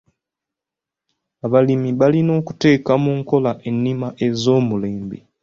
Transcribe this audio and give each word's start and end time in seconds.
Abalimi 1.45 1.89
balina 1.99 2.31
okuteeka 2.39 2.91
mu 3.03 3.11
nkola 3.19 3.51
ennima 3.69 4.07
ez'omulembe. 4.27 5.17